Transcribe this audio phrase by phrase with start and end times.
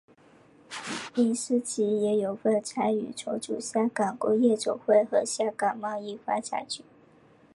[1.13, 6.83] 林思齐也有份参与筹组香港工业总会和香港贸易发展局。